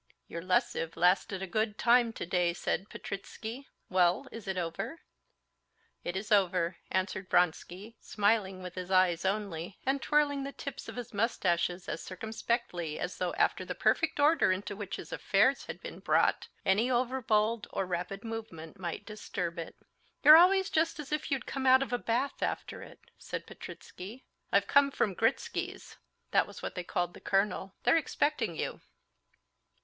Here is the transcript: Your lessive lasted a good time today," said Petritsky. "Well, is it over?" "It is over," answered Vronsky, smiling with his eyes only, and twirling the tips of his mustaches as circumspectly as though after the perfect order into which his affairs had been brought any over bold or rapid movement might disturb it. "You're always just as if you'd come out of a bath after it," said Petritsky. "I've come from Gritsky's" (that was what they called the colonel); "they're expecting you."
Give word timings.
Your 0.27 0.41
lessive 0.41 0.97
lasted 0.97 1.43
a 1.43 1.45
good 1.45 1.77
time 1.77 2.11
today," 2.11 2.53
said 2.53 2.89
Petritsky. 2.89 3.67
"Well, 3.87 4.25
is 4.31 4.47
it 4.47 4.57
over?" 4.57 5.01
"It 6.03 6.15
is 6.15 6.31
over," 6.31 6.77
answered 6.89 7.29
Vronsky, 7.29 7.97
smiling 7.99 8.63
with 8.63 8.73
his 8.73 8.89
eyes 8.89 9.25
only, 9.25 9.77
and 9.85 10.01
twirling 10.01 10.41
the 10.43 10.53
tips 10.53 10.89
of 10.89 10.95
his 10.95 11.13
mustaches 11.13 11.87
as 11.87 12.01
circumspectly 12.01 12.97
as 12.99 13.19
though 13.19 13.35
after 13.35 13.63
the 13.63 13.75
perfect 13.75 14.19
order 14.19 14.51
into 14.51 14.75
which 14.75 14.95
his 14.95 15.11
affairs 15.11 15.65
had 15.65 15.79
been 15.81 15.99
brought 15.99 16.47
any 16.65 16.89
over 16.89 17.21
bold 17.21 17.67
or 17.69 17.85
rapid 17.85 18.23
movement 18.23 18.79
might 18.79 19.05
disturb 19.05 19.59
it. 19.59 19.75
"You're 20.23 20.35
always 20.35 20.71
just 20.71 20.99
as 20.99 21.11
if 21.11 21.29
you'd 21.29 21.45
come 21.45 21.67
out 21.67 21.83
of 21.83 21.93
a 21.93 21.99
bath 21.99 22.41
after 22.41 22.81
it," 22.81 23.01
said 23.19 23.45
Petritsky. 23.45 24.25
"I've 24.51 24.65
come 24.65 24.89
from 24.89 25.13
Gritsky's" 25.13 25.97
(that 26.31 26.47
was 26.47 26.63
what 26.63 26.73
they 26.73 26.83
called 26.83 27.13
the 27.13 27.21
colonel); 27.21 27.75
"they're 27.83 27.97
expecting 27.97 28.55
you." 28.55 28.81